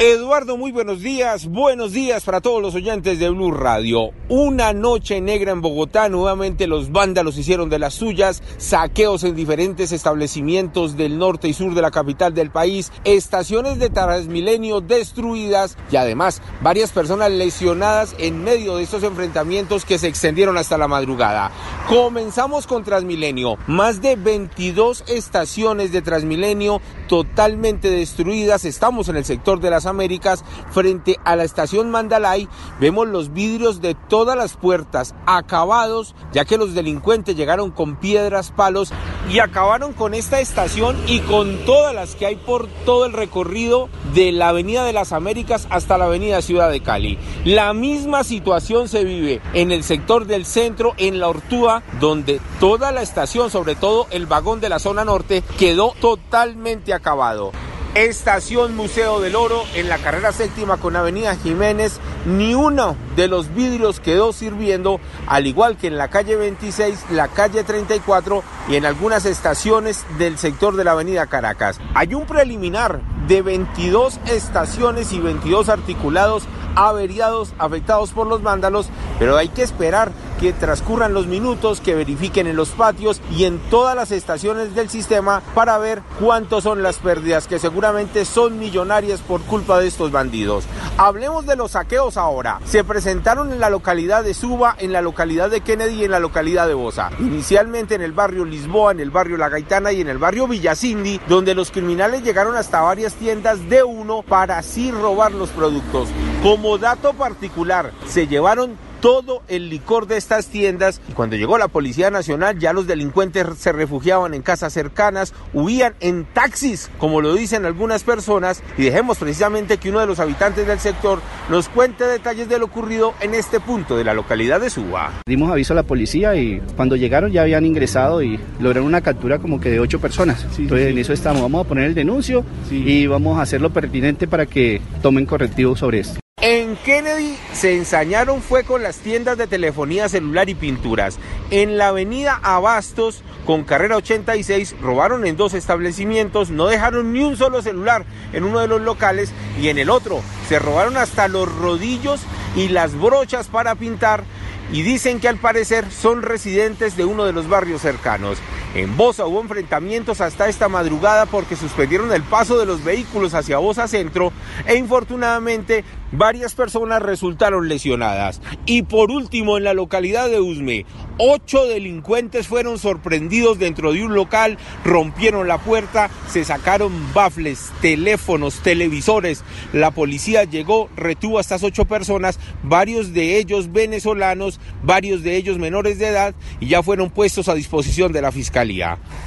Eduardo, 0.00 0.56
muy 0.56 0.70
buenos 0.70 1.00
días. 1.00 1.48
Buenos 1.48 1.90
días 1.90 2.22
para 2.22 2.40
todos 2.40 2.62
los 2.62 2.76
oyentes 2.76 3.18
de 3.18 3.30
Blue 3.30 3.50
Radio. 3.50 4.10
Una 4.28 4.72
noche 4.72 5.20
negra 5.20 5.50
en 5.50 5.60
Bogotá. 5.60 6.08
Nuevamente 6.08 6.68
los 6.68 6.92
vándalos 6.92 7.36
hicieron 7.36 7.68
de 7.68 7.80
las 7.80 7.94
suyas. 7.94 8.40
Saqueos 8.58 9.24
en 9.24 9.34
diferentes 9.34 9.90
establecimientos 9.90 10.96
del 10.96 11.18
norte 11.18 11.48
y 11.48 11.52
sur 11.52 11.74
de 11.74 11.82
la 11.82 11.90
capital 11.90 12.32
del 12.32 12.52
país. 12.52 12.92
Estaciones 13.02 13.80
de 13.80 13.90
Transmilenio 13.90 14.80
destruidas 14.80 15.76
y 15.90 15.96
además 15.96 16.42
varias 16.62 16.92
personas 16.92 17.32
lesionadas 17.32 18.14
en 18.18 18.44
medio 18.44 18.76
de 18.76 18.84
estos 18.84 19.02
enfrentamientos 19.02 19.84
que 19.84 19.98
se 19.98 20.06
extendieron 20.06 20.58
hasta 20.58 20.78
la 20.78 20.86
madrugada. 20.86 21.50
Comenzamos 21.88 22.68
con 22.68 22.84
Transmilenio. 22.84 23.58
Más 23.66 24.00
de 24.00 24.14
22 24.14 25.02
estaciones 25.08 25.90
de 25.90 26.02
Transmilenio 26.02 26.80
totalmente 27.08 27.90
destruidas. 27.90 28.64
Estamos 28.64 29.08
en 29.08 29.16
el 29.16 29.24
sector 29.24 29.58
de 29.58 29.70
las 29.70 29.87
Américas, 29.88 30.44
frente 30.70 31.18
a 31.24 31.34
la 31.36 31.44
estación 31.44 31.90
Mandalay, 31.90 32.48
vemos 32.80 33.08
los 33.08 33.32
vidrios 33.32 33.80
de 33.80 33.94
todas 33.94 34.36
las 34.36 34.56
puertas 34.56 35.14
acabados, 35.26 36.14
ya 36.32 36.44
que 36.44 36.58
los 36.58 36.74
delincuentes 36.74 37.36
llegaron 37.36 37.70
con 37.70 37.96
piedras, 37.96 38.52
palos 38.52 38.92
y 39.30 39.40
acabaron 39.40 39.92
con 39.92 40.14
esta 40.14 40.40
estación 40.40 40.96
y 41.06 41.20
con 41.20 41.58
todas 41.64 41.94
las 41.94 42.14
que 42.14 42.26
hay 42.26 42.36
por 42.36 42.66
todo 42.86 43.04
el 43.04 43.12
recorrido 43.12 43.88
de 44.14 44.32
la 44.32 44.48
Avenida 44.48 44.84
de 44.84 44.92
las 44.92 45.12
Américas 45.12 45.66
hasta 45.70 45.98
la 45.98 46.06
Avenida 46.06 46.40
Ciudad 46.40 46.70
de 46.70 46.80
Cali. 46.80 47.18
La 47.44 47.72
misma 47.72 48.24
situación 48.24 48.88
se 48.88 49.04
vive 49.04 49.40
en 49.52 49.70
el 49.70 49.84
sector 49.84 50.26
del 50.26 50.46
centro, 50.46 50.94
en 50.96 51.20
la 51.20 51.28
Ortúa, 51.28 51.82
donde 52.00 52.40
toda 52.60 52.92
la 52.92 53.02
estación, 53.02 53.50
sobre 53.50 53.74
todo 53.74 54.06
el 54.10 54.26
vagón 54.26 54.60
de 54.60 54.68
la 54.68 54.78
zona 54.78 55.04
norte, 55.04 55.42
quedó 55.58 55.94
totalmente 56.00 56.94
acabado. 56.94 57.52
Estación 57.94 58.76
Museo 58.76 59.20
del 59.20 59.34
Oro 59.34 59.64
en 59.74 59.88
la 59.88 59.98
carrera 59.98 60.32
séptima 60.32 60.76
con 60.76 60.94
Avenida 60.94 61.34
Jiménez, 61.34 61.98
ni 62.26 62.54
uno 62.54 62.96
de 63.16 63.28
los 63.28 63.54
vidrios 63.54 63.98
quedó 63.98 64.32
sirviendo, 64.32 65.00
al 65.26 65.46
igual 65.46 65.76
que 65.76 65.88
en 65.88 65.98
la 65.98 66.08
calle 66.08 66.36
26, 66.36 67.06
la 67.10 67.28
calle 67.28 67.64
34 67.64 68.42
y 68.68 68.76
en 68.76 68.86
algunas 68.86 69.24
estaciones 69.24 70.04
del 70.18 70.38
sector 70.38 70.76
de 70.76 70.84
la 70.84 70.92
Avenida 70.92 71.26
Caracas. 71.26 71.80
Hay 71.94 72.14
un 72.14 72.26
preliminar 72.26 73.00
de 73.26 73.42
22 73.42 74.20
estaciones 74.26 75.12
y 75.12 75.18
22 75.18 75.68
articulados 75.68 76.44
averiados, 76.76 77.54
afectados 77.58 78.12
por 78.12 78.26
los 78.26 78.42
vándalos, 78.42 78.88
pero 79.18 79.36
hay 79.36 79.48
que 79.48 79.62
esperar 79.62 80.12
que 80.38 80.52
transcurran 80.52 81.14
los 81.14 81.26
minutos, 81.26 81.80
que 81.80 81.94
verifiquen 81.94 82.46
en 82.46 82.56
los 82.56 82.70
patios 82.70 83.20
y 83.30 83.44
en 83.44 83.58
todas 83.70 83.94
las 83.94 84.10
estaciones 84.10 84.74
del 84.74 84.88
sistema 84.88 85.42
para 85.54 85.78
ver 85.78 86.02
cuántos 86.20 86.64
son 86.64 86.82
las 86.82 86.98
pérdidas, 86.98 87.46
que 87.46 87.58
seguramente 87.58 88.24
son 88.24 88.58
millonarias 88.58 89.20
por 89.20 89.42
culpa 89.42 89.78
de 89.78 89.88
estos 89.88 90.10
bandidos. 90.12 90.64
Hablemos 90.96 91.46
de 91.46 91.56
los 91.56 91.72
saqueos 91.72 92.16
ahora. 92.16 92.60
Se 92.64 92.84
presentaron 92.84 93.52
en 93.52 93.60
la 93.60 93.70
localidad 93.70 94.24
de 94.24 94.34
Suba, 94.34 94.76
en 94.78 94.92
la 94.92 95.02
localidad 95.02 95.50
de 95.50 95.60
Kennedy 95.60 96.00
y 96.00 96.04
en 96.04 96.10
la 96.10 96.20
localidad 96.20 96.66
de 96.66 96.74
Bosa. 96.74 97.10
Inicialmente 97.18 97.94
en 97.94 98.02
el 98.02 98.12
barrio 98.12 98.44
Lisboa, 98.44 98.92
en 98.92 99.00
el 99.00 99.10
barrio 99.10 99.36
La 99.36 99.48
Gaitana 99.48 99.92
y 99.92 100.00
en 100.00 100.08
el 100.08 100.18
barrio 100.18 100.48
Villacindi, 100.48 101.20
donde 101.28 101.54
los 101.54 101.70
criminales 101.70 102.22
llegaron 102.22 102.56
hasta 102.56 102.80
varias 102.80 103.14
tiendas 103.14 103.68
de 103.68 103.82
uno 103.82 104.22
para 104.22 104.58
así 104.58 104.90
robar 104.90 105.32
los 105.32 105.50
productos. 105.50 106.08
Como 106.42 106.78
dato 106.78 107.12
particular, 107.14 107.92
se 108.06 108.26
llevaron 108.26 108.76
todo 109.00 109.42
el 109.48 109.70
licor 109.70 110.06
de 110.06 110.16
estas 110.16 110.46
tiendas 110.46 111.00
y 111.08 111.12
cuando 111.12 111.36
llegó 111.36 111.58
la 111.58 111.68
Policía 111.68 112.10
Nacional 112.10 112.58
ya 112.58 112.72
los 112.72 112.86
delincuentes 112.86 113.46
se 113.58 113.72
refugiaban 113.72 114.34
en 114.34 114.42
casas 114.42 114.72
cercanas, 114.72 115.34
huían 115.52 115.94
en 116.00 116.24
taxis, 116.24 116.90
como 116.98 117.20
lo 117.20 117.34
dicen 117.34 117.64
algunas 117.64 118.02
personas, 118.02 118.62
y 118.76 118.82
dejemos 118.82 119.18
precisamente 119.18 119.78
que 119.78 119.90
uno 119.90 120.00
de 120.00 120.06
los 120.06 120.20
habitantes 120.20 120.66
del 120.66 120.78
sector 120.78 121.20
nos 121.48 121.68
cuente 121.68 122.04
detalles 122.04 122.48
de 122.48 122.58
lo 122.58 122.66
ocurrido 122.66 123.14
en 123.20 123.34
este 123.34 123.60
punto 123.60 123.96
de 123.96 124.04
la 124.04 124.14
localidad 124.14 124.60
de 124.60 124.70
Suba. 124.70 125.12
Dimos 125.26 125.50
aviso 125.50 125.72
a 125.72 125.76
la 125.76 125.82
policía 125.82 126.36
y 126.36 126.60
cuando 126.76 126.96
llegaron 126.96 127.32
ya 127.32 127.42
habían 127.42 127.64
ingresado 127.64 128.22
y 128.22 128.38
lograron 128.60 128.86
una 128.86 129.00
captura 129.00 129.38
como 129.38 129.60
que 129.60 129.70
de 129.70 129.80
ocho 129.80 130.00
personas. 130.00 130.46
Entonces 130.58 130.88
en 130.88 130.98
eso 130.98 131.12
estamos, 131.12 131.42
vamos 131.42 131.64
a 131.64 131.68
poner 131.68 131.84
el 131.84 131.94
denuncio 131.94 132.44
y 132.70 133.06
vamos 133.06 133.38
a 133.38 133.42
hacer 133.42 133.60
lo 133.60 133.70
pertinente 133.70 134.26
para 134.26 134.46
que 134.46 134.80
tomen 135.02 135.26
correctivo 135.26 135.76
sobre 135.76 136.00
esto. 136.00 136.20
En 136.40 136.76
Kennedy 136.76 137.36
se 137.52 137.76
ensañaron 137.76 138.42
fue 138.42 138.62
con 138.62 138.84
las 138.84 138.98
tiendas 138.98 139.36
de 139.38 139.48
telefonía 139.48 140.08
celular 140.08 140.48
y 140.48 140.54
pinturas. 140.54 141.18
En 141.50 141.78
la 141.78 141.88
avenida 141.88 142.38
Abastos, 142.44 143.24
con 143.44 143.64
carrera 143.64 143.96
86, 143.96 144.76
robaron 144.80 145.26
en 145.26 145.36
dos 145.36 145.52
establecimientos, 145.54 146.50
no 146.50 146.68
dejaron 146.68 147.12
ni 147.12 147.24
un 147.24 147.36
solo 147.36 147.60
celular 147.60 148.04
en 148.32 148.44
uno 148.44 148.60
de 148.60 148.68
los 148.68 148.80
locales 148.80 149.32
y 149.60 149.68
en 149.68 149.78
el 149.78 149.90
otro 149.90 150.22
se 150.48 150.60
robaron 150.60 150.96
hasta 150.96 151.26
los 151.26 151.52
rodillos 151.56 152.20
y 152.54 152.68
las 152.68 152.94
brochas 152.94 153.48
para 153.48 153.74
pintar 153.74 154.22
y 154.70 154.82
dicen 154.82 155.18
que 155.18 155.26
al 155.26 155.38
parecer 155.38 155.90
son 155.90 156.22
residentes 156.22 156.96
de 156.96 157.04
uno 157.04 157.24
de 157.24 157.32
los 157.32 157.48
barrios 157.48 157.82
cercanos. 157.82 158.38
En 158.74 158.96
Bosa 158.96 159.26
hubo 159.26 159.40
enfrentamientos 159.40 160.20
hasta 160.20 160.48
esta 160.48 160.68
madrugada 160.68 161.26
porque 161.26 161.56
suspendieron 161.56 162.12
el 162.12 162.22
paso 162.22 162.58
de 162.58 162.66
los 162.66 162.84
vehículos 162.84 163.32
hacia 163.34 163.58
Bosa 163.58 163.88
Centro 163.88 164.32
e 164.66 164.76
infortunadamente 164.76 165.84
varias 166.12 166.54
personas 166.54 167.02
resultaron 167.02 167.68
lesionadas. 167.68 168.40
Y 168.66 168.82
por 168.82 169.10
último, 169.10 169.56
en 169.56 169.64
la 169.64 169.74
localidad 169.74 170.28
de 170.28 170.40
Usme, 170.40 170.86
ocho 171.18 171.66
delincuentes 171.66 172.46
fueron 172.46 172.78
sorprendidos 172.78 173.58
dentro 173.58 173.92
de 173.92 174.04
un 174.04 174.14
local, 174.14 174.58
rompieron 174.84 175.48
la 175.48 175.58
puerta, 175.58 176.10
se 176.28 176.44
sacaron 176.44 176.92
bafles, 177.14 177.72
teléfonos, 177.80 178.60
televisores. 178.60 179.44
La 179.72 179.90
policía 179.90 180.44
llegó, 180.44 180.88
retuvo 180.96 181.38
a 181.38 181.40
estas 181.40 181.62
ocho 181.62 181.84
personas, 181.84 182.38
varios 182.62 183.12
de 183.12 183.38
ellos 183.38 183.72
venezolanos, 183.72 184.60
varios 184.82 185.22
de 185.22 185.36
ellos 185.36 185.58
menores 185.58 185.98
de 185.98 186.08
edad, 186.08 186.34
y 186.60 186.68
ya 186.68 186.82
fueron 186.82 187.10
puestos 187.10 187.48
a 187.48 187.54
disposición 187.54 188.12
de 188.12 188.22
la 188.22 188.32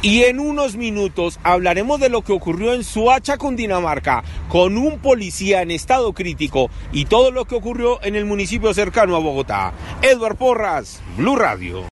Y 0.00 0.22
en 0.22 0.40
unos 0.40 0.76
minutos 0.76 1.38
hablaremos 1.42 2.00
de 2.00 2.08
lo 2.08 2.22
que 2.22 2.32
ocurrió 2.32 2.72
en 2.72 2.82
Suacha, 2.82 3.36
Cundinamarca, 3.36 4.24
con 4.48 4.78
un 4.78 4.98
policía 5.00 5.60
en 5.60 5.70
estado 5.70 6.14
crítico 6.14 6.70
y 6.92 7.04
todo 7.04 7.30
lo 7.30 7.44
que 7.44 7.54
ocurrió 7.54 8.02
en 8.02 8.14
el 8.14 8.24
municipio 8.24 8.72
cercano 8.72 9.16
a 9.16 9.18
Bogotá. 9.18 9.72
Edward 10.00 10.36
Porras, 10.36 11.02
Blue 11.16 11.36
Radio. 11.36 11.82